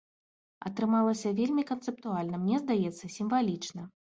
Атрымалася 0.69 1.33
вельмі 1.41 1.67
канцэптуальна, 1.73 2.41
мне 2.47 2.65
здаецца, 2.65 3.13
сімвалічна. 3.21 3.81